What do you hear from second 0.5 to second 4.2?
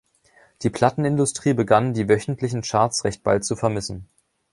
Die Plattenindustrie begann die wöchentlichen Charts recht bald zu vermissen.